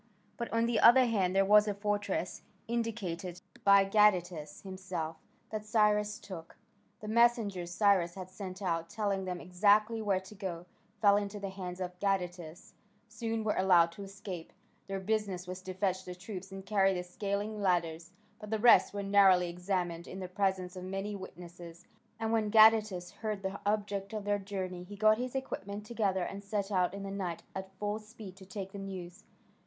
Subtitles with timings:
[0.35, 5.17] But on the other hand there was a fortress, indicated by Gadatas himself,
[5.51, 6.57] that Cyrus took.
[7.01, 10.65] The messengers Cyrus had sent out, telling them exactly where to go,
[11.01, 12.73] fell into the hands of Gadatas:
[13.07, 14.51] some were allowed to escape
[14.87, 18.09] their business was to fetch the troops and carry the scaling ladders
[18.39, 21.85] but the rest were narrowly examined in the presence of many witnesses,
[22.19, 26.43] and when Gadatas heard the object of their journey he got his equipment together and
[26.43, 29.25] set out in the night at full speed to take the news.